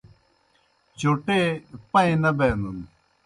چوٹے 0.99 1.39
پائیں 1.91 2.17
نہ 2.23 2.31
بینَن 2.37 2.77